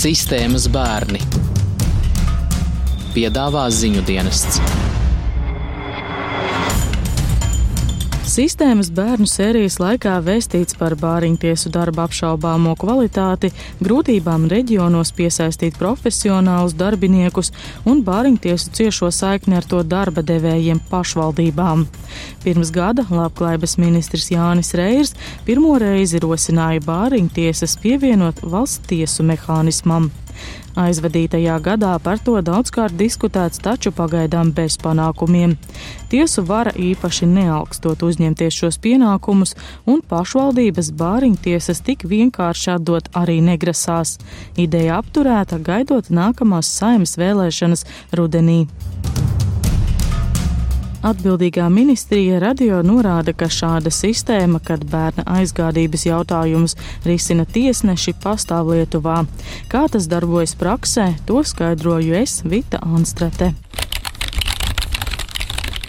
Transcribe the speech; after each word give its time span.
Sistēmas 0.00 0.64
bērni 0.72 1.18
piedāvā 3.12 3.66
ziņu 3.68 4.06
dienests. 4.08 4.89
Sistēmas 8.30 8.92
bērnu 8.94 9.26
sērijas 9.26 9.80
laikā 9.82 10.12
vēstīts 10.22 10.76
par 10.78 10.94
bāriņtiesu 11.00 11.72
darba 11.74 12.04
apšaubāmo 12.06 12.76
kvalitāti, 12.78 13.48
grūtībām 13.82 14.44
reģionos 14.52 15.10
piesaistīt 15.18 15.74
profesionālus 15.80 16.76
darbiniekus 16.78 17.50
un 17.90 18.04
bāriņtiesu 18.06 18.70
ciešo 18.78 19.10
saikni 19.10 19.58
ar 19.58 19.66
to 19.66 19.82
darba 19.82 20.22
devējiem 20.22 20.78
pašvaldībām. 20.92 21.88
Pirms 22.44 22.70
gada 22.76 23.02
labklājības 23.10 23.78
ministrs 23.82 24.30
Jānis 24.30 24.76
Reirs 24.78 25.16
pirmo 25.48 25.74
reizi 25.82 26.22
rosināja 26.22 26.86
bāriņtiesas 26.86 27.80
pievienot 27.82 28.44
valsts 28.46 28.86
tiesu 28.92 29.26
mehānismam. 29.26 30.12
Aizvadītajā 30.78 31.56
gadā 31.64 31.92
par 32.02 32.20
to 32.22 32.36
daudzkārt 32.46 32.94
diskutēts, 32.98 33.58
taču 33.62 33.90
pagaidām 33.92 34.52
bez 34.54 34.78
panākumiem. 34.78 35.56
Tiesu 36.10 36.44
vara 36.46 36.70
īpaši 36.70 37.26
neaugstot 37.30 38.04
uzņemties 38.06 38.60
šos 38.62 38.78
pienākumus, 38.82 39.56
un 39.90 40.02
pašvaldības 40.06 40.92
bāriņtiesas 41.00 41.82
tik 41.86 42.06
vienkārši 42.10 42.76
atdot 42.76 43.10
arī 43.18 43.40
negrasās. 43.44 44.18
Ideja 44.56 45.00
apturēta 45.02 45.58
gaidot 45.58 46.10
nākamās 46.10 46.70
saimas 46.80 47.18
vēlēšanas 47.18 47.86
rudenī. 48.14 48.62
Atbildīgā 51.00 51.64
ministrija 51.72 52.36
radio 52.42 52.82
norāda, 52.84 53.32
ka 53.32 53.46
šāda 53.48 53.88
sistēma, 53.88 54.58
kad 54.60 54.82
bērna 54.84 55.24
aizgādības 55.38 56.04
jautājumus 56.04 56.76
risina 57.08 57.46
tiesneši, 57.48 58.18
pastāv 58.20 58.74
Lietuvā. 58.74 59.22
Kā 59.72 59.86
tas 59.88 60.10
darbojas 60.12 60.52
praksē, 60.60 61.14
to 61.24 61.40
skaidroju 61.40 62.20
es, 62.20 62.42
Vita 62.44 62.82
Anstrate. 62.84 63.54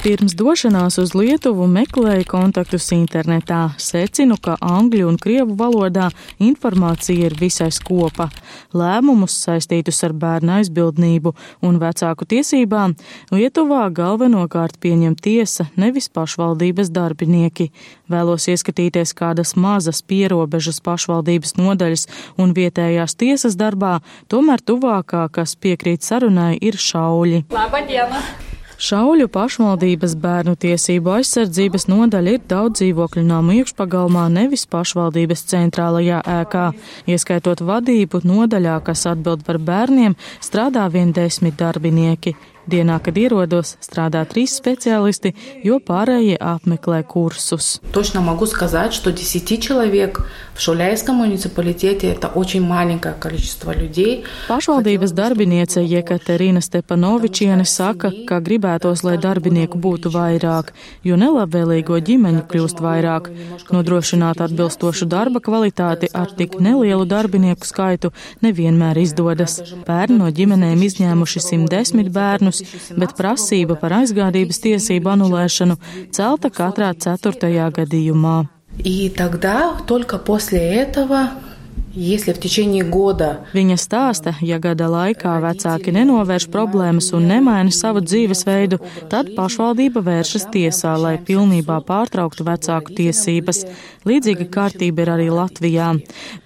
Pirms 0.02 0.34
došanās 0.34 0.96
uz 0.98 1.12
Lietuvu 1.14 1.68
meklēju 1.70 2.26
kontaktus 2.26 2.88
internetā. 2.96 3.76
Secinu, 3.78 4.34
ka 4.42 4.56
angļu 4.58 5.06
un 5.12 5.20
krievu 5.22 5.54
valodā 5.60 6.08
informācija 6.42 7.28
ir 7.28 7.36
visai 7.38 7.68
skopa. 7.70 8.32
Lēmumus 8.74 9.36
saistītus 9.44 10.02
ar 10.08 10.18
bērnu 10.18 10.56
aizbildnību 10.56 11.36
un 11.70 11.78
vecāku 11.84 12.26
tiesībām 12.34 12.96
Lietuvā 13.30 13.84
galvenokārt 13.94 14.82
pieņem 14.82 15.20
tiesa, 15.22 15.68
nevis 15.78 16.10
pašvaldības 16.10 16.90
darbinieki. 16.90 17.70
Vēlos 18.10 18.50
ieskatīties 18.50 19.14
kādas 19.14 19.54
mazas 19.54 20.02
pierobežas 20.02 20.82
pašvaldības 20.82 21.60
nodaļas 21.62 22.08
un 22.42 22.56
vietējās 22.58 23.14
tiesas 23.22 23.54
darbā, 23.54 24.00
tomēr 24.34 24.66
tuvākā, 24.66 25.28
kas 25.30 25.54
piekrīt 25.54 26.02
sarunai, 26.02 26.56
ir 26.58 26.82
šauļi. 26.90 27.52
Labadiena! 27.54 28.50
Šauļu 28.82 29.28
pašvaldības 29.30 30.16
bērnu 30.18 30.56
tiesību 30.58 31.12
aizsardzības 31.20 31.84
nodaļa 31.86 32.32
ir 32.34 32.46
daudz 32.50 32.80
dzīvokļu 32.80 33.22
namu 33.28 33.60
iekšpagalmā, 33.60 34.24
nevis 34.34 34.64
pašvaldības 34.72 35.44
centrālajā 35.52 36.24
ēkā. 36.40 36.64
Ieskaitot 37.14 37.62
vadību 37.68 38.24
nodaļā, 38.26 38.80
kas 38.88 39.06
atbild 39.12 39.46
par 39.46 39.62
bērniem, 39.62 40.18
strādā 40.42 40.88
vien 40.90 41.14
desmit 41.14 41.62
darbinieki. 41.62 42.34
Dienā, 42.71 42.97
kad 42.99 43.15
ierodos, 43.15 43.77
strādā 43.79 44.25
trīs 44.27 44.57
speciālisti, 44.59 45.31
jo 45.63 45.79
pārējie 45.79 46.35
apmeklē 46.43 47.05
kursus. 47.07 47.81
Точно 47.93 48.21
могу 48.21 48.47
сказать, 48.47 48.93
что 48.93 49.13
10 49.13 49.63
человек 49.63 50.27
в 50.57 50.61
Šuļaiskom 50.61 51.15
municipalitātē 51.15 52.11
это 52.11 52.27
очень 52.29 52.63
маленькое 52.63 53.15
количество 53.15 53.71
людей. 53.71 54.25
Pašvaldības 54.49 55.13
darbiniece 55.13 55.81
Jekaterina 55.85 56.61
Stepanovičiene 56.61 57.65
saka, 57.65 58.11
ka 58.27 58.41
gribētos, 58.41 59.05
lai 59.05 59.17
darbinieku 59.17 59.79
būtu 59.79 60.11
vairāk, 60.11 60.73
jo 61.05 61.15
nelabvēlīgo 61.15 62.01
ģimeņu 62.01 62.43
kļūst 62.51 62.83
vairāk. 62.83 63.31
Nodrošināt 63.71 64.41
atbilstošu 64.43 65.07
darba 65.07 65.39
kvalitāti 65.39 66.11
ar 66.13 66.35
tik 66.35 66.59
nelielu 66.59 67.07
darbinieku 67.07 67.63
skaitu 67.63 68.11
nevienmēr 68.43 68.99
izdodas. 69.05 69.61
Pērni 69.87 70.19
no 70.19 70.33
ģimenēm 70.33 70.83
izņēmuši 70.89 71.45
110 71.47 72.11
bērnus, 72.11 72.57
bet 72.97 73.15
prasība 73.19 73.77
par 73.81 74.01
aizgādības 74.03 74.61
tiesību 74.65 75.13
anulēšanu 75.15 75.79
celta 76.13 76.51
katrā 76.51 76.93
ceturtajā 76.95 77.71
gadījumā. 77.81 78.47
И 78.85 79.09
тогда 79.09 79.73
только 79.87 80.19
после 80.19 80.59
этого 80.59 81.31
Viņa 83.52 83.76
stāsta, 83.76 84.32
ja 84.48 84.62
gada 84.64 84.86
laikā 84.88 85.34
vecāki 85.44 85.92
nenovērš 85.92 86.46
problēmas 86.54 87.10
un 87.18 87.26
nemaina 87.28 87.74
savu 87.76 88.00
dzīvesveidu, 88.06 88.80
tad 89.12 89.34
pašvaldība 89.36 90.00
vēršas 90.06 90.46
tiesā, 90.54 90.94
lai 90.96 91.18
pilnībā 91.28 91.82
pārtrauktu 91.88 92.46
vecāku 92.48 92.96
tiesības. 92.96 93.66
Līdzīga 94.08 94.48
kārtība 94.54 95.04
ir 95.04 95.12
arī 95.18 95.26
Latvijā. 95.36 95.90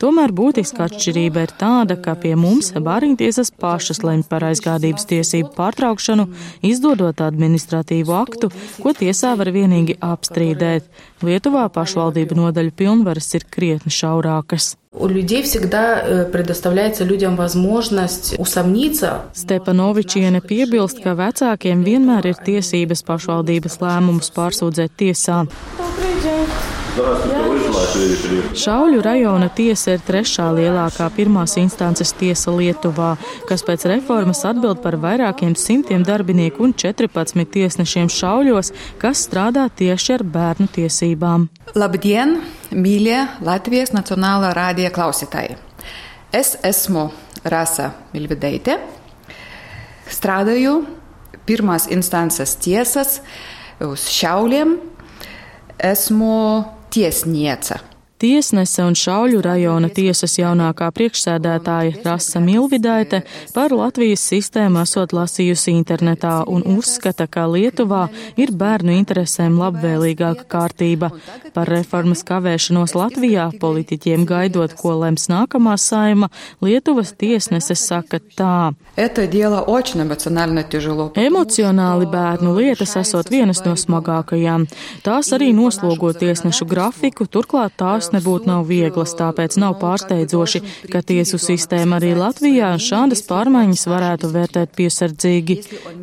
Tomēr 0.02 0.34
būtiska 0.34 0.88
atšķirība 0.88 1.46
ir 1.46 1.54
tāda, 1.60 2.00
ka 2.02 2.16
pie 2.18 2.34
mums 2.40 2.72
bāriņtiesas 2.74 3.54
pašas 3.62 4.02
lemj 4.02 4.26
par 4.32 4.48
aizgādības 4.50 5.06
tiesību 5.12 5.54
pārtraukšanu, 5.60 6.26
izdodot 6.66 7.22
administratīvu 7.22 8.18
aktu, 8.18 8.50
ko 8.82 8.96
tiesā 8.98 9.36
var 9.38 9.54
vienīgi 9.54 10.00
apstrīdēt. 10.02 10.90
Lietuvā 11.26 11.68
pašvaldību 11.78 12.42
nodaļu 12.42 12.74
pilnvaras 12.82 13.30
ir 13.38 13.46
krietni 13.54 13.94
šaurākas. 13.94 14.74
У 14.95 15.07
людей 15.07 15.43
всегда 15.43 16.27
предоставляется 16.33 17.05
людям 17.05 17.37
возможность 17.37 18.35
усомниться. 18.39 19.31
Stepanovičiene 19.35 20.43
piebilst, 20.43 20.99
ka 21.05 21.15
vecākiem 21.15 21.85
vienmēr 21.87 22.33
ir 22.33 22.37
tiesības 22.43 23.07
pašvaldības 23.07 23.79
lēmumus 23.79 24.35
pārsūdzēt 24.35 24.91
tiesā. 24.99 25.47
Šauļu 27.76 29.02
rajona 29.04 29.50
tiesa 29.52 29.96
ir 29.96 30.04
trešā 30.08 30.46
lielākā 30.56 31.10
pirmās 31.16 31.58
instances 31.60 32.14
tiesa 32.16 32.54
Lietuvā, 32.56 33.16
kas 33.50 33.66
pēc 33.68 33.84
reformas 33.92 34.46
atbild 34.48 34.80
par 34.84 34.96
vairākiem 35.04 35.58
simtiem 35.60 36.04
darbinieku 36.08 36.64
un 36.64 36.72
14 36.72 37.44
tiesnešiem 37.52 38.08
šauļos, 38.12 38.72
kas 39.02 39.26
strādā 39.28 39.66
tieši 39.68 40.16
ar 40.16 40.24
bērnu 40.24 40.70
tiesībām. 40.78 41.50
Labdien, 41.76 42.38
mīļie 42.72 43.20
Latvijas 43.44 43.92
Nacionālā 43.96 44.54
rādija 44.56 44.94
klausītāji! 44.96 45.58
Es 46.36 46.56
esmu 46.64 47.10
Rasa 47.44 47.92
Milvideite, 48.16 48.80
strādāju 50.12 50.80
pirmās 51.46 51.90
instances 51.92 52.56
tiesas 52.56 53.20
uz 53.84 54.08
šauliem. 54.16 54.78
Esmu 55.76 56.36
tiesniece. 56.90 57.76
Tiesnese 58.26 58.82
un 58.82 58.96
Šauļu 58.98 59.38
rajona 59.46 59.86
tiesas 59.94 60.40
jaunākā 60.40 60.88
priekšsēdētāja 60.98 62.00
Rasa 62.02 62.40
Milvidaite 62.42 63.20
par 63.54 63.70
Latvijas 63.76 64.24
sistēmu 64.32 64.80
esot 64.82 65.12
lasījusi 65.14 65.76
internetā 65.76 66.40
un 66.50 66.64
uzskata, 66.66 67.28
ka 67.30 67.44
Lietuvā 67.52 68.08
ir 68.42 68.50
bērnu 68.58 68.96
interesēm 68.96 69.60
labvēlīgāka 69.60 70.48
kārtība. 70.50 71.12
Par 71.54 71.70
reformas 71.70 72.24
kavēšanos 72.26 72.96
Latvijā 72.98 73.52
politiķiem 73.62 74.26
gaidot, 74.26 74.74
ko 74.80 74.96
lems 75.04 75.28
nākamā 75.30 75.76
saima, 75.78 76.32
Lietuvas 76.66 77.14
tiesnese 77.14 77.78
saka 77.78 78.18
tā. 78.34 78.74
Emocionāli 81.28 82.10
bērnu 82.10 82.56
lietas 82.58 82.98
esot 83.04 83.30
vienas 83.30 83.62
no 83.68 83.78
smagākajām. 83.78 84.66
Tās 85.06 85.30
arī 85.38 85.52
noslogo 85.54 86.10
tiesnešu 86.16 86.66
grafiku, 86.74 87.30
turklāt 87.30 87.78
tās 87.78 88.06
tās 88.06 88.15
nebūtu 88.16 88.50
nav 88.50 88.66
vieglas, 88.70 89.14
tāpēc 89.20 89.58
nav 89.62 89.78
pārsteidzoši, 89.82 90.64
ka 90.92 91.04
tiesu 91.06 91.40
sistēma 91.42 92.00
arī 92.00 92.14
Latvijā 92.18 92.74
šādas 92.82 93.24
pārmaiņas 93.30 93.86
varētu 93.92 94.32
vērtēt 94.34 94.74
piesardzīgi. 94.78 95.58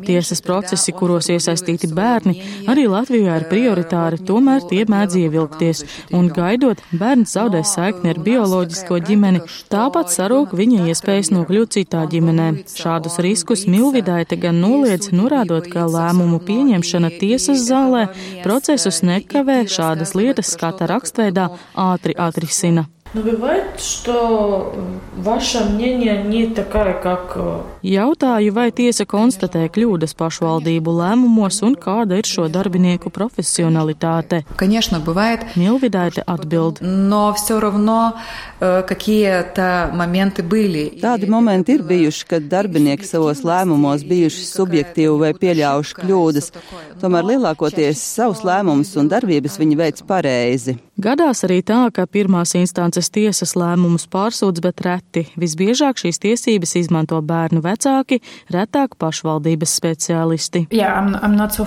Tiesas 0.07 0.43
procesi, 0.45 0.93
kuros 0.95 1.29
iesaistīti 1.33 1.89
bērni, 1.93 2.35
arī 2.71 2.85
Latvijā 2.91 3.37
ir 3.39 3.47
prioritāri, 3.51 4.21
tomēr 4.27 4.65
tie 4.69 4.83
mēdz 4.89 5.19
ievilkties, 5.23 5.83
un 6.15 6.29
gaidot, 6.33 6.81
bērns 6.91 7.35
zaudē 7.37 7.63
saikni 7.67 8.13
ar 8.13 8.21
bioloģisko 8.23 8.99
ģimeni, 9.07 9.43
tāpat 9.73 10.11
sarūk 10.13 10.55
viņa 10.57 10.87
iespējas 10.91 11.31
nokļūt 11.33 11.77
citā 11.77 12.03
ģimenē. 12.11 12.49
Šādus 12.77 13.19
riskus 13.23 13.65
Milvidaite 13.69 14.37
gan 14.39 14.59
noliedz, 14.61 15.09
norādot, 15.15 15.69
ka 15.71 15.87
lēmumu 15.89 16.41
pieņemšana 16.47 17.13
tiesas 17.21 17.63
zālē 17.67 18.07
procesus 18.43 19.01
nekavē 19.05 19.63
šādas 19.71 20.13
lietas 20.17 20.53
skata 20.55 20.87
rakstveidā 20.91 21.49
ātri 21.93 22.17
atrisina. 22.17 22.85
Но 23.14 23.22
бывает, 23.22 23.80
что 23.80 24.74
ваше 25.16 25.64
мнение 25.64 26.22
не 26.24 26.46
такое, 26.46 26.92
как... 26.92 27.38
Jautāju, 27.80 28.52
vai 28.52 28.68
tiesa 28.74 29.06
konstatē 29.08 29.62
kļūdas 29.72 30.12
pašvaldību 30.18 30.92
lēmumos 30.92 31.62
un 31.64 31.76
kāda 31.78 32.18
ir 32.18 32.26
šo 32.28 32.48
darbinieku 32.52 33.08
profesionalitāte. 33.08 34.44
Конечно, 34.56 35.00
бывает. 35.00 35.56
Milvidaite 35.56 36.20
atbild. 36.26 36.82
Но 36.82 37.32
все 37.32 37.60
равно 37.60 38.14
какие-то 38.60 39.90
моменты 39.94 40.42
были. 40.42 41.00
Tādi 41.00 41.30
momenti 41.30 41.78
ir 41.78 41.82
bijuši, 41.82 42.26
kad 42.26 42.42
darbinieki 42.50 43.06
savos 43.06 43.40
lēmumos 43.40 44.04
bijuši 44.04 44.44
subjektīvi 44.44 45.16
vai 45.16 45.32
pieļāvuši 45.32 45.96
kļūdas. 46.02 46.52
Tomēr 47.00 47.24
lielākoties 47.24 48.02
savus 48.02 48.44
lēmumus 48.44 48.92
un 49.00 49.08
darbības 49.08 49.56
viņi 49.62 49.80
veic 49.80 50.04
pareizi. 50.04 50.76
Gadās 50.98 51.44
arī 51.46 51.62
tā, 51.62 51.86
ka 51.94 52.08
pirmās 52.10 52.56
instances 52.58 53.01
tiesas 53.13 53.55
lēmumus 53.59 54.07
pārsūdz, 54.13 54.61
bet 54.63 54.83
reti. 54.85 55.25
Visbiežāk 55.39 55.99
šīs 55.99 56.21
tiesības 56.23 56.75
izmanto 56.79 57.19
bērnu 57.21 57.63
vecāki, 57.63 58.21
retāk 58.53 58.95
pašvaldības 59.01 59.73
speciālisti. 59.79 60.67
Yeah, 60.71 60.93
I'm, 60.95 61.15
I'm 61.19 61.49
so 61.49 61.63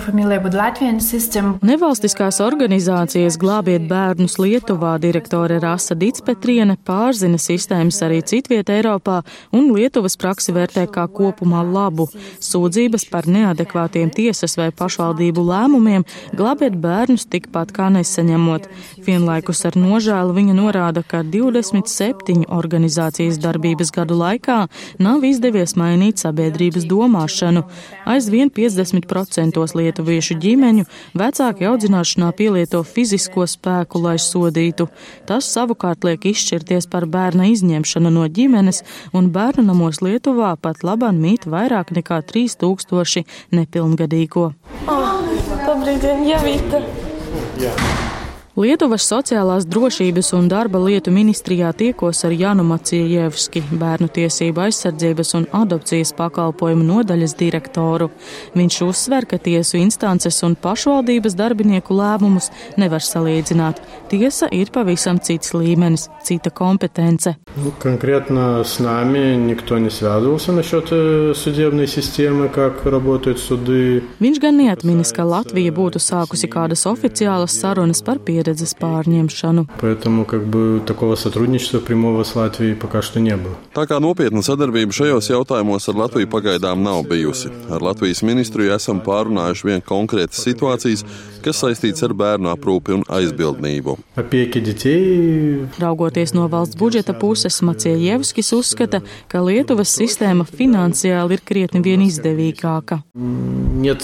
Nevalstiskās 1.67 2.39
organizācijas 2.43 3.37
Glābiet 3.41 3.87
bērnus 3.89 4.37
Lietuvā 4.39 4.95
direktore 5.01 5.59
Rasa 5.61 5.95
Ditspetriene 5.99 6.77
pārzina 6.87 7.39
sistēmas 7.41 7.99
arī 8.05 8.21
citviet 8.25 8.69
Eiropā 8.71 9.21
un 9.55 9.71
Lietuvas 9.75 10.17
praksi 10.19 10.55
vērtē 10.55 10.87
kā 10.93 11.07
kopumā 11.11 11.63
labu. 11.65 12.07
Sūdzības 12.43 13.07
par 13.11 13.27
neadekvātiem 13.29 14.11
tiesas 14.13 14.57
vai 14.59 14.69
pašvaldību 14.71 15.43
lēmumiem 15.49 16.05
glābiet 16.37 16.77
bērnus 16.81 17.27
tikpat 17.31 17.73
kā 17.75 17.89
nesaņemot. 17.93 18.69
Vienlaikus 19.07 19.61
ar 19.63 19.77
nožēlu 19.79 20.33
viņa 20.35 20.53
norāda, 20.57 20.99
ka 20.99 21.21
27 21.23 22.43
organizācijas 22.51 23.37
darbības 23.39 23.93
gadu 23.95 24.17
laikā 24.19 24.57
nav 24.99 25.23
izdevies 25.23 25.77
mainīt 25.79 26.19
sabiedrības 26.19 26.83
domāšanu. 26.89 27.63
Aizvien 28.03 28.51
50% 28.51 29.63
lietuviešu 29.79 30.35
ģimeņu 30.43 30.83
vecāki 31.15 31.69
audzināšanā 31.69 32.33
pielieto 32.35 32.83
fizisko 32.83 33.47
spēku, 33.47 34.03
lai 34.03 34.17
sodītu. 34.19 34.89
Tas 35.29 35.47
savukārt 35.55 36.03
liek 36.03 36.27
izšķirties 36.33 36.89
par 36.91 37.07
bērna 37.07 37.47
izņemšanu 37.53 38.11
no 38.11 38.27
ģimenes, 38.27 38.83
un 39.15 39.31
bērnu 39.31 39.69
namos 39.69 40.03
Lietuvā 40.03 40.57
pat 40.59 40.83
labāk 40.83 41.15
mīt 41.15 41.47
vairāk 41.47 41.95
nekā 41.95 42.19
3000 42.27 43.23
nepilngadīgo. 43.55 44.51
Oh, 44.87 45.07
Dobrý 45.67 45.95
deň, 45.99 46.19
Javīta. 46.27 48.16
Jā. 48.56 48.56
Lietuvas 48.56 49.06
sociālās 49.08 49.64
drošības 49.64 50.26
un 50.36 50.44
darba 50.52 50.76
lietu 50.76 51.08
ministrijā 51.08 51.70
tiekos 51.72 52.18
ar 52.28 52.34
Janu 52.36 52.66
Maciejevski, 52.68 53.62
bērnu 53.80 54.10
tiesību 54.12 54.60
aizsardzības 54.66 55.30
un 55.38 55.46
adopcijas 55.56 56.10
pakalpojumu 56.18 56.84
nodaļas 56.84 57.32
direktoru. 57.38 58.10
Viņš 58.52 58.76
uzsver, 58.84 59.24
ka 59.24 59.38
tiesu 59.40 59.78
instances 59.80 60.42
un 60.44 60.52
pašvaldības 60.66 61.32
darbinieku 61.38 61.96
lēmumus 61.96 62.50
nevar 62.76 63.00
salīdzināt. 63.00 63.80
Tiesa 64.12 64.50
ir 64.52 64.68
pavisam 64.74 65.16
cits 65.16 65.54
līmenis, 65.56 66.10
cita 66.20 66.52
kompetence. 66.52 67.32
Ну, 67.56 67.72
конкретно 67.80 68.64
с 68.64 68.78
нами 68.78 69.34
никто 69.34 69.78
не 69.78 69.88
связывался 69.88 70.52
насчет 70.52 70.88
э, 70.90 71.32
судебной 71.34 71.86
системы, 71.86 72.50
как 72.50 72.84
работают 72.84 73.38
суды. 73.38 74.04
Viņš 74.20 74.40
gan 74.44 74.60
neatminis, 74.60 75.16
ka 75.16 75.24
Latvija 75.24 75.72
būtu 75.72 75.96
sākusi 75.96 76.52
kādas 76.52 76.84
oficiālas 76.84 77.56
sarunas 77.56 78.04
par 78.04 78.20
pieredzi 78.20 78.42
pieredzes 78.46 78.74
pārņemšanu. 78.78 79.66
Поэтому 79.80 80.24
как 80.24 80.46
бы 80.46 80.80
такого 80.86 81.16
сотрудничества 81.16 81.80
прямого 81.80 82.22
с 82.24 82.34
Латвией 82.34 82.74
пока 82.74 83.02
что 83.02 83.20
не 83.20 83.36
было. 83.36 83.56
Tā 83.74 83.86
kā 83.86 83.98
nopietna 84.00 84.42
sadarbība 84.42 84.92
šajos 84.92 85.30
jautājumos 85.30 85.88
ar 85.88 85.94
Latviju 85.94 86.30
pagaidām 86.30 86.82
nav 86.82 87.04
bijusi. 87.10 87.50
Ar 87.70 87.82
Latvijas 87.82 88.22
ministriju 88.22 88.72
esam 88.74 89.00
pārunājuši 89.04 89.66
vien 89.66 89.82
konkrētas 89.82 90.42
situācijas, 90.46 91.04
kas 91.42 91.60
saistīts 91.62 92.02
ar 92.06 92.14
bērnu 92.14 92.52
aprūpi 92.52 92.96
un 92.96 93.04
aizbildnību. 93.10 93.98
Raugoties 95.82 96.34
no 96.36 96.48
valsts 96.48 96.78
budžeta 96.78 97.14
puses, 97.18 97.60
Maciejevskis 97.62 98.52
uzskata, 98.56 99.02
ka 99.28 99.42
Lietuvas 99.42 99.92
sistēma 99.98 100.46
finansiāli 100.48 101.38
ir 101.38 101.44
krietni 101.44 101.82
vien 101.84 102.04
izdevīgāka. 102.06 103.02
Нет 103.14 104.02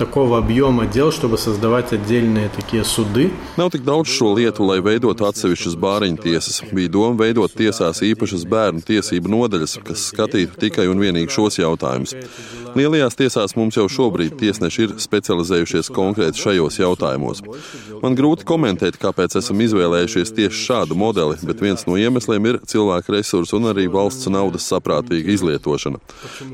такого 0.00 0.38
объема 0.38 0.86
дел, 0.86 1.10
чтобы 1.10 1.38
создавать 1.38 1.92
отдельные 1.92 2.48
такие 2.48 2.84
суды. 2.84 3.32
Nav 3.56 3.70
tik 3.70 3.84
daudz 3.84 4.08
šo 4.08 4.34
lietu, 4.36 4.66
lai 4.68 4.80
veidotu 4.84 5.24
atsevišķas 5.24 5.76
bāriņu 5.80 6.20
tiesas. 6.20 6.60
Bija 6.72 6.92
doma 6.92 7.16
veidot 7.16 7.52
tiesās 7.56 8.02
īpašas 8.04 8.44
bērnu 8.44 8.84
tiesību 8.84 9.32
nodaļas, 9.32 9.78
kas 9.86 10.10
skatītu 10.12 10.60
tikai 10.60 10.86
un 10.92 11.00
vienīgi 11.00 11.32
šos 11.32 11.58
jautājumus. 11.62 12.12
Lielajās 12.76 13.16
tiesās 13.16 13.56
mums 13.56 13.78
jau 13.78 13.86
šobrīd 13.88 14.36
tiesneši 14.36 14.82
ir 14.84 14.94
specializējušies 15.00 15.88
konkrēti 15.96 16.42
šajos 16.44 16.76
jautājumos. 16.82 17.40
Man 18.02 18.18
grūti 18.18 18.44
komentēt, 18.44 18.98
kāpēc 19.00 19.38
esam 19.40 19.62
izvēlējušies 19.64 20.34
tieši 20.36 20.64
šādu 20.66 20.98
modeli, 20.98 21.38
bet 21.48 21.64
viens 21.64 21.86
no 21.88 21.96
iemesliem 21.96 22.50
ir 22.50 22.60
cilvēku 22.68 23.16
resursu 23.16 23.56
un 23.56 23.70
arī 23.72 23.88
valsts 23.88 24.28
naudas 24.28 24.68
saprātīga 24.68 25.32
izlietošana. 25.38 26.02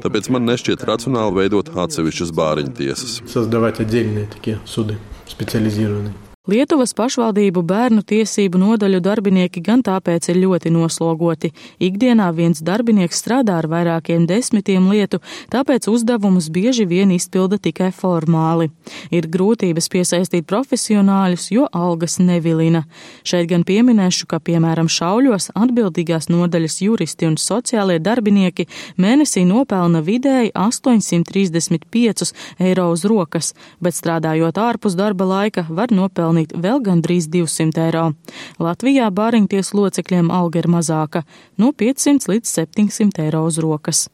Tāpēc 0.04 0.30
man 0.30 0.46
nešķiet 0.46 0.86
racionāli 0.86 1.40
veidot 1.42 1.74
atsevišķas 1.74 2.34
bāriņu 2.38 2.76
tiesas. 2.78 3.18
Создавать 3.37 3.79
отдельные 3.79 4.25
такие 4.25 4.57
суды 4.65 4.97
специализированные. 5.27 6.15
Lietuvas 6.47 6.93
pašvaldību 6.95 7.59
bērnu 7.67 8.05
tiesību 8.07 8.55
nodaļu 8.61 9.01
darbinieki 9.03 9.59
gan 9.65 9.81
tāpēc 9.83 10.29
ir 10.31 10.37
ļoti 10.39 10.69
noslogoti. 10.71 11.49
Ikdienā 11.83 12.29
viens 12.31 12.61
darbinieks 12.63 13.19
strādā 13.19 13.57
ar 13.59 13.65
vairākiem 13.67 14.23
desmitiem 14.29 14.85
lietu, 14.87 15.19
tāpēc 15.51 15.89
uzdevumus 15.91 16.47
bieži 16.55 16.85
vien 16.87 17.11
izpilda 17.11 17.59
tikai 17.59 17.89
formāli. 17.91 18.69
Ir 19.11 19.27
grūtības 19.27 19.91
piesaistīt 19.91 20.47
profesionāļus, 20.47 21.49
jo 21.51 21.65
algas 21.75 22.15
nevilina. 22.23 22.85
Šeit 23.27 23.51
gan 23.51 23.67
pieminēšu, 23.67 24.29
ka 24.31 24.39
piemēram 24.39 24.87
šauļos 24.87 25.49
atbildīgās 25.51 26.31
nodaļas 26.31 26.79
juristi 26.85 27.27
un 27.27 27.35
sociālie 27.35 27.99
darbinieki 27.99 28.69
mēnesī 28.95 29.43
nopelna 29.51 29.99
vidēji 29.99 30.55
835 30.55 32.31
eiro 32.63 32.87
uz 32.95 33.03
rokas, 33.03 33.51
bet 33.83 33.99
strādājot 33.99 34.63
ārpus 34.63 34.95
darba 34.95 35.27
laika 35.27 35.67
var 35.67 35.91
nopelnīt 35.91 36.36
pelnīt 36.37 36.53
vēl 36.53 36.81
gandrīz 36.83 37.27
200 37.33 37.87
eiro. 37.87 38.11
Latvijā 38.59 39.09
bāriņties 39.09 39.73
locekļiem 39.73 40.29
alga 40.31 40.59
ir 40.59 40.67
mazāka- 40.67 41.23
no 41.57 41.71
500 41.71 42.27
līdz 42.27 42.45
700 42.45 43.25
eiro 43.25 43.45
uz 43.45 43.57
rokas. 43.57 44.09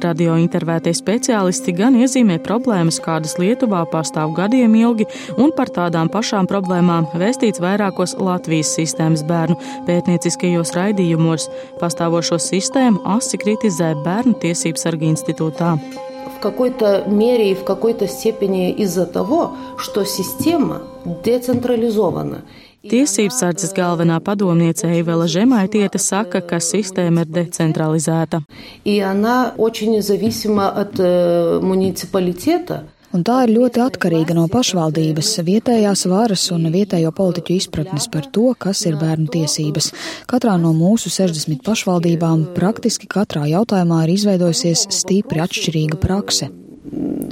Radio 0.00 0.36
intervētie 0.36 0.94
speciālisti 0.94 1.74
gan 1.74 1.94
iezīmē 1.94 2.38
problēmas, 2.38 3.00
kādas 3.00 3.36
Lietuvā 3.36 3.84
pastāv 3.90 4.32
gadiem 4.32 4.72
ilgi, 4.74 5.06
un 5.36 5.50
par 5.50 5.66
tādām 5.66 6.08
pašām 6.08 6.46
problēmām 6.46 7.10
vēstīts 7.14 7.58
vairākos 7.58 8.16
Latvijas 8.20 8.76
sistēmas 8.78 9.24
bērnu 9.26 9.56
pētnieciskajos 9.86 10.72
raidījumos. 10.72 11.48
Pastāvošo 11.80 12.38
sistēmu 12.38 13.02
asi 13.04 13.36
kritizē 13.38 13.96
Bērnu 14.04 14.38
tiesības 14.38 14.82
sargi 14.82 15.12
institūtā 15.12 16.07
в 16.37 16.39
какой-то 16.39 17.03
мере 17.07 17.51
и 17.51 17.55
в 17.55 17.63
какой-то 17.63 18.07
степени 18.07 18.71
из-за 18.71 19.05
того, 19.05 19.55
что 19.77 20.05
система 20.05 20.81
децентрализована. 21.05 22.43
Tiesības 22.83 23.37
sardzes 23.39 23.71
galvenā 23.71 24.17
padomniece 24.19 24.89
Eivela 24.91 25.23
Žemaitiete 25.23 25.95
saka, 25.95 26.41
ka 26.43 26.59
sistēma 26.59 27.23
ir 27.23 27.29
decentralizēta. 27.31 28.43
И 28.83 28.99
она 28.99 29.53
очень 29.57 30.01
зависима 30.01 30.67
от 30.67 30.99
э, 30.99 31.59
муниципалитета. 31.61 32.83
Un 33.13 33.21
tā 33.21 33.43
ir 33.45 33.51
ļoti 33.53 33.81
atkarīga 33.83 34.33
no 34.33 34.47
pašvaldības, 34.49 35.35
vietējās 35.45 36.07
varas 36.09 36.47
un 36.55 36.65
vietējo 36.73 37.11
politiķu 37.13 37.53
izpratnes 37.59 38.07
par 38.09 38.25
to, 38.33 38.47
kas 38.57 38.81
ir 38.89 38.97
bērnu 38.97 39.29
tiesības. 39.35 39.91
Katrā 40.29 40.55
no 40.57 40.71
mūsu 40.73 41.13
60 41.13 41.61
pašvaldībām 41.67 42.47
praktiski 42.57 43.05
katrā 43.05 43.45
jautājumā 43.51 44.01
ir 44.07 44.15
izveidojusies 44.15 44.87
stipri 44.89 45.45
atšķirīga 45.45 46.01
prakse. 46.01 46.49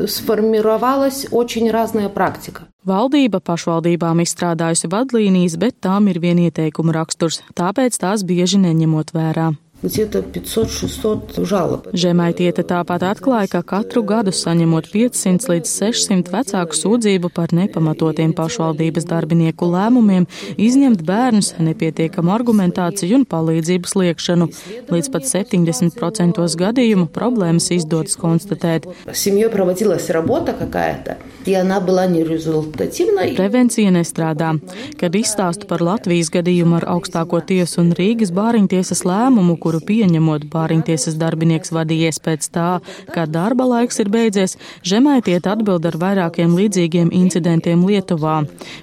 Sformировалась 0.07 1.27
очень 1.31 1.69
разная 1.69 2.09
практика. 2.09 2.65
Valdība 2.81 3.37
pašvaldībām 3.45 4.23
izstrādājusi 4.23 4.89
vadlīnijas, 4.89 5.57
bet 5.61 5.75
tām 5.85 6.07
ir 6.09 6.17
vien 6.17 6.39
ieteikuma 6.41 6.95
raksturs, 6.95 7.43
tāpēc 7.53 7.99
tās 8.01 8.23
bieži 8.25 8.57
neņemot 8.63 9.13
vērā. 9.13 9.51
Где-то 9.83 10.19
500-600 10.19 11.41
жалоб. 11.41 11.87
Žemaitiete 11.89 12.61
tāpat 12.61 13.01
atklāja, 13.01 13.49
ka 13.49 13.61
katru 13.65 14.03
gadu 14.05 14.29
saņemot 14.29 14.91
500 14.93 15.49
līdz 15.49 15.71
600 15.73 16.29
vecāku 16.29 16.77
sūdzību 16.77 17.31
par 17.33 17.49
nepamatotiem 17.49 18.35
pašvaldības 18.37 19.07
darbinieku 19.09 19.65
lēmumiem, 19.73 20.27
izņemt 20.61 21.01
bērnus, 21.01 21.55
nepietiekamu 21.57 22.29
argumentāciju 22.29 23.23
un 23.23 23.25
palīdzības 23.25 23.97
liekšanu. 23.97 24.49
Līdz 24.93 25.09
pat 25.15 25.25
70% 25.25 26.45
gadījumu 26.61 27.09
problēmas 27.09 27.71
izdodas 27.73 28.13
konstatēt. 28.21 28.85
Семьей 29.13 29.49
проводилась 29.49 30.11
работа 30.11 30.53
какая-то, 30.53 31.17
и 31.45 31.55
она 31.55 31.79
была 31.81 32.05
нерезультативной. 32.05 33.33
Prevencija 33.33 33.89
nestrādā. 33.89 34.53
Kad 35.01 35.17
izstāstu 35.17 35.65
par 35.65 35.81
Latvijas 35.81 36.29
gadījumu 36.29 36.77
ar 36.83 36.85
augstāko 36.99 37.41
tiesu 37.41 37.81
un 37.81 37.93
Rīgas 37.97 38.29
bāriņtiesas 38.29 39.01
lēmumu, 39.09 39.57
kuru 39.66 39.80
pieņemot 39.82 40.44
bāriņtiesas 40.52 41.16
darbinieks 41.18 41.72
vadījies 41.74 42.20
pēc 42.22 42.46
tā, 42.54 42.66
ka 43.10 43.24
darba 43.26 43.66
laiks 43.66 43.98
ir 43.98 44.10
beidzies, 44.14 44.54
žemaitiet 44.86 45.48
atbild 45.50 45.88
ar 45.90 45.98
vairākiem 45.98 46.54
līdzīgiem 46.54 47.10
incidentiem 47.10 47.82
Lietuvā. 47.88 48.36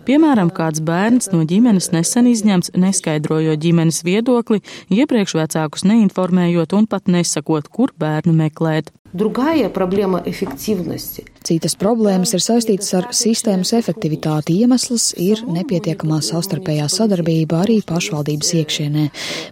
Piemēram, 0.03 0.51
kāds 0.51 0.83
bērns 0.83 1.31
no 1.31 1.45
ģimenes 1.47 1.93
nesen 1.95 2.27
izņemts, 2.33 2.73
neskaidrojot 2.75 3.63
ģimenes 3.63 4.01
viedokli, 4.03 4.59
iepriekš 4.91 5.37
vecākus 5.39 5.87
neinformējot 5.87 6.75
un 6.75 6.89
pat 6.91 7.07
nesakot, 7.07 7.71
kur 7.71 7.95
bērnu 7.95 8.35
meklēt. 8.43 8.91
Другая 9.12 9.70
проблема 9.70 10.23
эффективности. 10.26 11.25
Citas 11.42 11.73
problēmas 11.80 12.35
ir 12.37 12.42
saistītas 12.44 12.90
ar 12.92 13.06
sistēmas 13.16 13.73
efektivitāti. 13.73 14.58
Iemesls 14.61 15.14
ir 15.16 15.40
nepietiekamā 15.49 16.18
savstarpējā 16.26 16.90
sadarbība 16.92 17.62
arī 17.64 17.78
pašvaldības 17.88 18.52
iekšienē. 18.61 19.06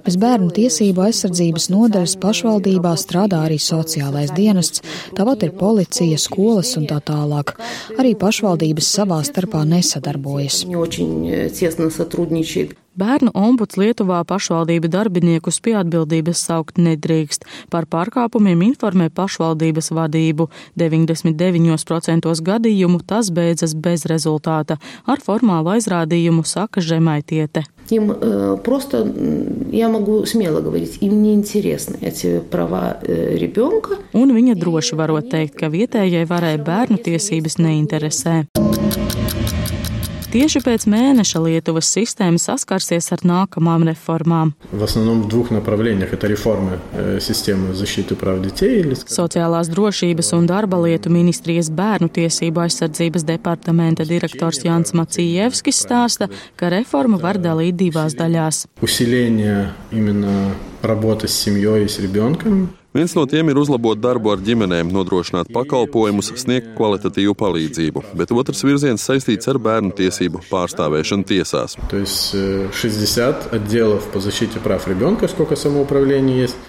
Bez 0.04 0.18
bērnu 0.20 0.52
tiesību 0.58 1.06
aizsardzības 1.06 1.70
nodaļas 1.72 2.18
pašvaldībā 2.20 2.92
strādā 3.00 3.40
arī 3.48 3.56
sociālais 3.56 4.34
dienests, 4.36 4.84
tāpat 5.16 5.48
ir 5.48 5.56
policija, 5.56 6.20
skolas 6.20 6.76
un 6.76 6.84
tā 6.90 7.00
tālāk. 7.00 7.56
Arī 7.96 8.12
pašvaldības 8.12 8.92
savā 8.98 9.22
starpā 9.24 9.64
nesadarbojas. 9.64 10.66
Не 12.90 12.90
очень 12.90 12.90
э, 12.90 12.90
тесно 12.90 12.90
сотрудничает. 12.90 12.90
Bērnu 12.96 13.28
ombuds 13.36 13.76
Lietuvā 13.76 14.22
pašvaldību 14.24 14.88
darbiniekus 14.88 15.58
pie 15.60 15.74
atbildības 15.76 16.40
saukt 16.40 16.80
nedrīkst. 16.80 17.44
Par 17.68 17.84
pārkāpumiem 17.84 18.62
informē 18.70 19.10
pašvaldības 19.12 19.92
vadību. 19.92 20.48
99% 20.80 22.32
gadījumu 22.48 23.02
tas 23.04 23.28
beidzas 23.28 23.76
bez 23.76 24.08
rezultāta. 24.08 24.80
Ar 25.04 25.20
formālu 25.20 25.76
aizrādījumu 25.76 26.46
saka 26.48 26.80
Žemaitiete. 26.80 27.66
Им 27.90 28.10
э, 28.10 28.56
просто, 28.64 29.04
м, 29.04 29.70
я 29.70 29.88
могу 29.88 30.26
смело 30.26 30.60
говорить, 30.60 30.98
им 31.00 31.22
не 31.22 31.34
интересны 31.34 31.98
эти 32.00 32.40
права 32.40 32.96
э, 33.02 33.36
ребенка. 33.36 34.00
Un 34.12 34.32
viņa 34.32 34.56
droši 34.56 34.96
varot 34.96 35.30
teikt, 35.30 35.60
ka 35.60 35.68
vietējai 35.68 36.26
varai 36.26 36.56
bērnu 36.56 36.98
tiesības 36.98 37.60
neinteresē. 37.60 38.48
Tieši 40.32 40.60
pēc 40.64 40.86
mēneša 40.90 41.40
Lietuvas 41.40 41.88
sistēma 41.94 42.40
saskarsies 42.42 43.12
ar 43.14 43.22
nākamām 43.24 43.86
reformām. 43.88 44.54
В 44.72 44.82
основном 44.82 45.22
в 45.22 45.28
двух 45.28 45.50
направлениях. 45.50 46.12
Это 46.12 46.26
реформа 46.26 46.80
э, 46.92 47.20
системы 47.20 47.74
защиты 47.74 48.16
прав 48.16 48.42
детей. 48.42 48.80
Или, 48.80 48.94
скажем, 48.94 49.26
Sociālās 49.26 49.70
drošības 49.70 50.32
un 50.36 50.46
darba 50.46 50.80
lietu 50.82 51.10
ministrijas 51.10 51.70
bērnu 51.70 52.08
tiesību 52.08 52.66
aizsardzības 52.66 53.24
departamenta 53.24 54.04
direktors 54.04 54.64
Jānis 54.64 54.92
Macijevskis 54.92 55.80
stāsta, 55.86 56.28
ka 56.56 56.68
reformu 56.68 57.18
var 57.22 57.38
dalīt 57.38 57.76
divās 57.76 58.14
daļās. 58.18 58.66
усиление 58.80 59.72
именно 59.90 60.54
работы 60.82 61.28
с 61.28 61.34
семьей 61.34 61.84
и 61.84 61.88
с 61.88 61.98
ребенком. 61.98 62.70
Viens 62.91 63.13
no 63.15 63.21
tiem 63.23 63.47
ir 63.47 63.55
uzlabot 63.55 63.95
darbu 63.95 64.33
ar 64.33 64.41
ģimenēm, 64.43 64.89
nodrošināt 64.91 65.47
pakalpojumus, 65.55 66.33
sniegt 66.41 66.73
kvalitatīvu 66.75 67.31
palīdzību, 67.39 68.01
bet 68.19 68.33
otrs 68.35 68.65
virziens 68.67 69.05
saistīts 69.07 69.47
ar 69.47 69.61
bērnu 69.63 69.93
tiesību 69.95 70.41
pārstāvēšanu 70.49 71.23
tiesās. 71.29 71.77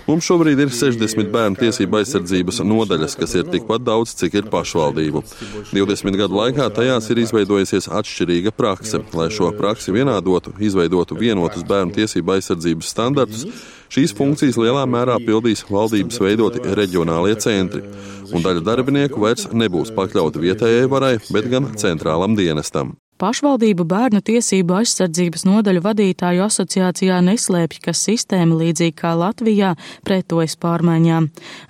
Mums 0.06 0.30
šobrīd 0.30 0.62
ir 0.62 0.70
60 0.70 1.34
bērnu 1.34 1.58
tiesību 1.58 1.98
aizsardzības 2.04 2.62
nodaļas, 2.70 3.18
kas 3.18 3.34
ir 3.42 3.50
tikpat 3.50 3.82
daudz, 3.82 4.14
cik 4.22 4.38
ir 4.44 4.50
pašvaldību. 4.54 5.26
20 5.74 6.22
gadu 6.22 6.38
laikā 6.38 6.70
tajās 6.78 7.10
ir 7.10 7.24
izveidojusies 7.26 7.90
atšķirīga 7.90 8.54
prakse. 8.54 9.02
Lai 9.18 9.26
šo 9.34 9.50
praksi 9.58 9.98
vienādotu, 9.98 10.54
izveidotu 10.62 11.18
vienotus 11.18 11.66
bērnu 11.66 11.98
tiesību 11.98 12.38
aizsardzības 12.38 12.94
standartus, 12.94 13.48
šīs 13.92 14.14
funkcijas 14.16 14.58
lielā 14.60 14.86
mērā 14.88 15.18
pildīs 15.26 15.66
valdības 15.68 16.20
veidoti 16.24 16.64
reģionālie 16.78 17.36
centri, 17.44 17.84
un 18.32 18.44
daļa 18.44 18.64
darbinieku 18.70 19.20
vairs 19.20 19.50
nebūs 19.52 19.92
pakļauti 19.96 20.46
vietējai 20.46 20.90
varai, 20.92 21.16
bet 21.34 21.50
gan 21.52 21.72
centrālam 21.76 22.38
dienestam. 22.38 22.96
Pašvaldību 23.22 23.84
bērnu 23.86 24.18
tiesību 24.26 24.80
aizsardzības 24.80 25.44
nodaļu 25.46 25.84
vadītāju 25.84 26.42
asociācijā 26.42 27.20
neslēpj, 27.22 27.78
ka 27.84 27.92
sistēma 27.94 28.56
līdzīgi 28.58 28.96
kā 28.98 29.12
Latvijā 29.14 29.76
pretojas 30.02 30.56
pārmaiņām. 30.58 31.28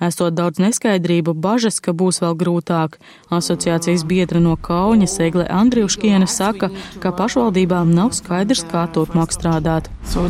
Esot 0.09 0.32
daudz 0.38 0.62
neskaidrību, 0.64 1.35
bažas, 1.37 1.82
ka 1.85 1.92
būs 1.92 2.23
vēl 2.25 2.38
grūtāk. 2.40 2.97
Asociācijas 3.28 4.06
biedra 4.09 4.40
no 4.40 4.56
Kauņas 4.56 5.18
Egle 5.26 5.44
Andriuškiene 5.52 6.25
saka, 6.25 6.73
ka 7.04 7.12
pašvaldībām 7.21 7.92
nav 7.92 8.16
skaidrs, 8.16 8.64
kā 8.73 8.87
turpmāk 8.97 9.37
strādāt. 9.37 9.92
So 10.09 10.25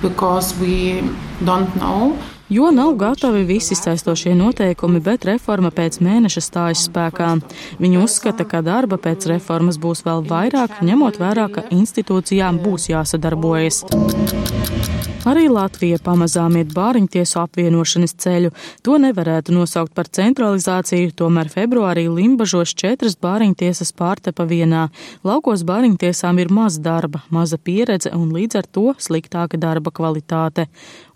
because 0.00 0.54
we 0.60 1.02
don't 1.44 1.74
know. 1.74 2.14
Jo 2.48 2.70
nav 2.70 2.94
gatavi 2.94 3.42
visi 3.44 3.74
saistošie 3.74 4.34
noteikumi, 4.34 5.02
bet 5.04 5.26
reforma 5.28 5.68
pēc 5.68 5.98
mēneša 6.00 6.42
stājas 6.46 6.86
spēkā. 6.88 7.34
Viņi 7.76 8.00
uzskata, 8.00 8.46
ka 8.48 8.62
darba 8.64 8.96
pēc 8.96 9.28
reformas 9.28 9.76
būs 9.76 10.00
vēl 10.06 10.24
vairāk, 10.30 10.80
ņemot 10.80 11.20
vērā, 11.20 11.50
ka 11.52 11.66
institūcijām 11.68 12.62
būs 12.64 12.88
jāsadarbojas. 12.88 13.84
Arī 15.26 15.48
Latvija 15.50 15.98
pamazām 15.98 16.54
iet 16.60 16.70
bāriņtiesu 16.70 17.40
apvienošanas 17.40 18.12
ceļu. 18.22 18.52
To 18.86 19.00
nevarētu 19.02 19.50
nosaukt 19.50 19.90
par 19.96 20.06
centralizāciju, 20.14 21.10
tomēr 21.18 21.50
februārī 21.50 22.04
Limbažos 22.06 22.70
četras 22.78 23.16
bāriņtiesas 23.18 23.90
pārtepa 23.98 24.46
vienā. 24.46 24.84
Laukos 25.26 25.64
bāriņtiesām 25.66 26.38
ir 26.38 26.52
maz 26.54 26.78
darba, 26.78 27.24
maza 27.34 27.58
pieredze 27.58 28.12
un 28.14 28.30
līdz 28.30 28.60
ar 28.60 28.68
to 28.70 28.84
sliktāka 28.94 29.58
darba 29.58 29.90
kvalitāte. 29.90 30.68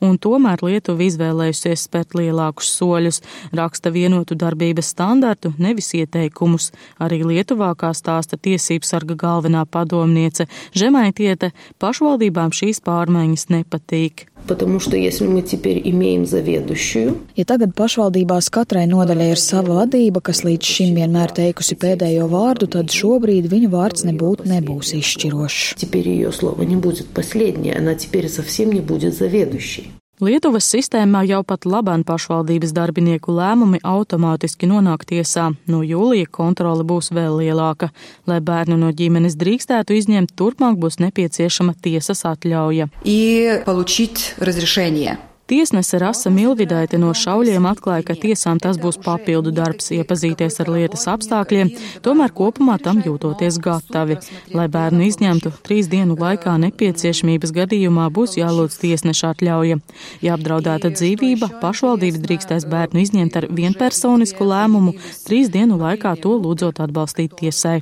Un 0.02 0.18
tomēr 0.18 0.58
Lietuva 0.66 1.06
izvēlējusies 1.06 1.86
spērt 1.86 2.18
lielākus 2.18 2.72
soļus, 2.74 3.22
raksta 3.54 3.94
vienotu 3.94 4.34
darbības 4.34 4.90
standartu, 4.96 5.54
nevis 5.62 5.92
ieteikumus. 5.94 6.72
Arī 6.98 7.22
Lietuvā, 7.22 7.70
kā 7.78 7.94
stāsta 7.94 8.34
tiesību 8.34 8.82
sarga 8.82 9.14
galvenā 9.14 9.62
padomniece 9.62 10.50
Žemaitiete, 10.74 11.52
pašvaldībām 11.78 12.50
šīs 12.50 12.82
pārmaiņas 12.82 13.48
nepatīk 13.54 13.91
patīk. 13.92 14.26
Ja 17.38 17.44
tagad 17.46 17.76
pašvaldībās 17.78 18.50
katrai 18.50 18.88
nodaļai 18.90 19.28
ir 19.30 19.38
sava 19.40 19.82
vadība, 19.82 20.20
kas 20.24 20.42
līdz 20.42 20.66
šim 20.66 20.96
vienmēr 20.98 21.30
teikusi 21.36 21.78
pēdējo 21.78 22.26
vārdu, 22.32 22.66
tad 22.66 22.90
šobrīd 22.90 23.46
viņu 23.52 23.70
vārds 23.70 24.02
nebūtu 24.08 24.50
nebūs 24.50 24.94
izšķirošs. 24.98 25.76
теперь 30.21 30.33
ее 30.33 30.39
слово 30.39 30.47
не 30.47 30.47
будет 30.47 30.47
последнее, 30.47 30.47
она 30.47 30.47
теперь 30.47 30.47
совсем 30.47 30.47
не 30.47 30.47
будет 30.47 30.47
заведующей. 30.47 30.57
Lietuvas 30.57 30.65
sistēmā 30.65 31.19
jau 31.29 31.43
pat 31.45 31.65
labāk 31.69 32.01
pašvaldības 32.03 32.71
darbinieku 32.73 33.31
lēmumi 33.37 33.77
automātiski 33.85 34.65
nonāk 34.65 35.05
tiesā. 35.05 35.53
No 35.67 35.83
jūlija 35.85 36.25
kontrole 36.25 36.81
būs 36.81 37.11
vēl 37.13 37.37
lielāka. 37.37 37.91
Lai 38.25 38.39
bērnu 38.41 38.77
no 38.77 38.89
ģimenes 38.89 39.37
drīkstētu 39.37 39.93
izņemt, 39.93 40.33
turpmāk 40.33 40.79
būs 40.81 40.97
nepieciešama 40.97 41.75
tiesas 41.81 42.25
atļauja. 42.25 42.89
и 43.03 43.61
получить 43.65 44.33
разрешение. 44.39 45.19
Tiesnese 45.50 45.98
Rasa 45.98 46.30
Milvidaite 46.30 47.00
no 47.02 47.10
šauļiem 47.18 47.64
atklāja, 47.66 48.04
ka 48.06 48.14
tiesām 48.14 48.60
tas 48.62 48.78
būs 48.78 49.00
papildu 49.02 49.50
darbs 49.52 49.90
iepazīties 49.92 50.60
ar 50.62 50.68
lietas 50.70 51.08
apstākļiem, 51.10 51.72
tomēr 52.04 52.30
kopumā 52.30 52.76
tam 52.82 53.00
jūtoties 53.02 53.58
gatavi. 53.62 54.20
Lai 54.54 54.68
bērnu 54.70 55.02
izņemtu, 55.08 55.50
trīs 55.66 55.90
dienu 55.90 56.14
laikā 56.20 56.54
nepieciešamības 56.62 57.54
gadījumā 57.56 58.06
būs 58.14 58.36
jālūdz 58.38 58.78
tiesneša 58.84 59.32
atļauja. 59.34 59.80
Ja 60.22 60.36
apdraudēta 60.38 60.92
dzīvība, 60.94 61.50
pašvaldība 61.64 62.22
drīkstēs 62.22 62.68
bērnu 62.70 63.02
izņemt 63.02 63.40
ar 63.42 63.48
vienpersonisku 63.50 64.46
lēmumu, 64.46 64.94
trīs 65.26 65.50
dienu 65.50 65.80
laikā 65.82 66.14
to 66.22 66.36
lūdzot 66.38 66.78
atbalstīt 66.86 67.34
tiesai. 67.42 67.80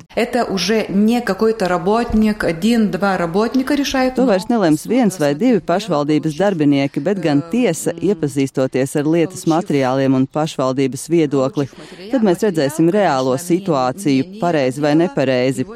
To 4.17 4.27
vairs 4.33 4.49
nelems 4.49 4.87
viens 4.89 5.21
vai 5.21 5.33
divi 5.37 5.61
pašvaldības 5.61 6.41
darbinieki, 6.41 7.05
bet 7.05 7.21
gan 7.21 7.45
tiesa, 7.51 7.93
iepazīstoties 7.93 8.95
ar 8.99 9.09
lietas 9.09 9.45
materiāliem 9.49 10.15
un 10.17 10.27
pašvaldības 10.27 11.07
viedokli, 11.11 11.67
tad 12.11 12.25
mēs 12.25 12.45
redzēsim 12.47 12.91
reālo 12.93 13.35
situāciju, 13.39 14.39
pareizi 14.41 14.83
vai 14.83 14.93
nepareizi. 15.03 15.67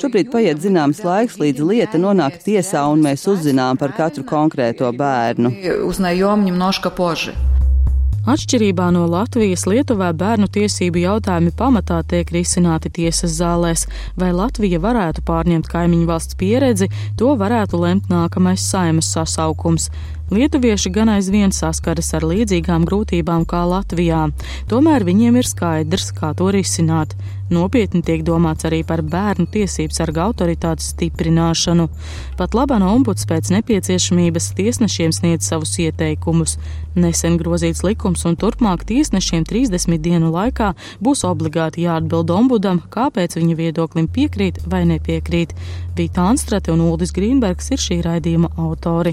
Šobrīd 0.00 0.32
paiet 0.32 0.62
zināms 0.64 1.02
laiks, 1.06 1.40
līdz 1.42 1.64
lieta 1.68 2.00
nonāk 2.00 2.40
tiesā 2.44 2.84
un 2.92 3.04
mēs 3.04 3.26
uzzinām 3.30 3.80
par 3.80 3.96
katru 3.96 4.26
konkrēto 4.28 4.92
bērnu. 4.96 5.54
Atšķirībā 8.22 8.84
no 8.94 9.00
Latvijas, 9.10 9.64
Lietuvā 9.66 10.12
bērnu 10.14 10.46
tiesību 10.54 11.00
jautājumi 11.02 11.50
pamatā 11.58 11.96
tiek 12.06 12.28
risināti 12.30 12.92
tiesas 12.94 13.32
zālēs. 13.40 13.88
Vai 14.14 14.28
Latvija 14.30 14.78
varētu 14.78 15.24
pārņemt 15.26 15.66
kaimiņu 15.72 16.06
valsts 16.06 16.38
pieredzi, 16.38 16.86
to 17.18 17.32
varētu 17.40 17.80
lemt 17.82 18.06
nākamais 18.12 18.62
saimas 18.62 19.10
sasaukums. 19.10 19.88
Lietuvieši 20.32 20.88
gan 20.88 21.10
aizvien 21.12 21.50
saskaras 21.52 22.06
ar 22.16 22.24
līdzīgām 22.24 22.86
grūtībām 22.88 23.42
kā 23.44 23.66
Latvijā, 23.68 24.30
tomēr 24.70 25.04
viņiem 25.04 25.34
ir 25.36 25.44
skaidrs, 25.44 26.06
kā 26.16 26.30
to 26.38 26.46
risināt. 26.56 27.12
Nopietni 27.52 28.00
tiek 28.00 28.22
domāts 28.24 28.64
arī 28.64 28.78
par 28.88 29.02
bērnu 29.04 29.44
tiesību 29.52 29.92
sarga 29.92 30.22
autoritātes 30.30 30.94
stiprināšanu. 30.94 31.84
Pat 32.38 32.56
labana 32.56 32.88
ombuds 32.94 33.26
pēc 33.28 33.50
nepieciešamības 33.52 34.46
tiesnešiem 34.56 35.12
sniedz 35.12 35.50
savus 35.50 35.74
ieteikumus. 35.84 36.56
Nesen 36.96 37.36
grozīts 37.36 37.84
likums 37.84 38.24
un 38.24 38.38
turpmāk 38.40 38.86
tiesnešiem 38.88 39.44
30 39.44 40.00
dienu 40.00 40.32
laikā 40.32 40.70
būs 41.04 41.26
obligāti 41.28 41.84
jāatbild 41.84 42.32
ombudam, 42.32 42.80
kāpēc 42.88 43.36
viņa 43.36 43.58
viedoklim 43.60 44.08
piekrīt 44.08 44.64
vai 44.64 44.86
nepiekrīt. 44.88 45.52
Vita 46.00 46.24
Anstrate 46.32 46.72
un 46.72 46.80
Uldis 46.88 47.12
Grīnbergs 47.12 47.68
ir 47.76 47.84
šī 47.84 48.00
raidījuma 48.08 48.54
autori. 48.56 49.12